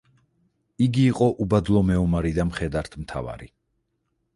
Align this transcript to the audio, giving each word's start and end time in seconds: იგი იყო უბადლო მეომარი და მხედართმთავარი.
იგი 0.85 1.03
იყო 1.11 1.29
უბადლო 1.47 1.85
მეომარი 1.93 2.35
და 2.41 2.49
მხედართმთავარი. 2.53 3.57